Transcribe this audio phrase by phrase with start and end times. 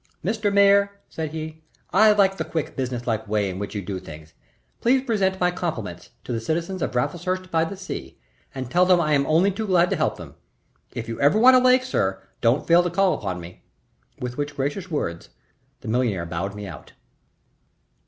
[0.25, 0.51] "Mr.
[0.51, 1.61] Mayor," said he,
[1.93, 4.33] "I like the quick, business like way in which you do things.
[4.81, 8.17] Pray present my compliments to the citizens of Raffleshurst by the Sea,
[8.55, 10.33] and tell them I am only too glad to help them.
[10.95, 13.63] If you ever want a lake, sir, don't fail to call upon me."
[14.19, 15.29] With which gracious words
[15.81, 16.93] the millionaire bowed me out.